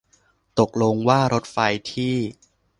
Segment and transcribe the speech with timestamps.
[0.59, 1.57] ตกลงว่ารถไฟ
[1.93, 2.15] ที่